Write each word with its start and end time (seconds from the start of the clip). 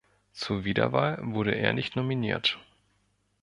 Zur 0.31 0.63
Wiederwahl 0.65 1.19
wurde 1.21 1.53
er 1.53 1.73
nicht 1.73 1.95
nominiert. 1.95 2.57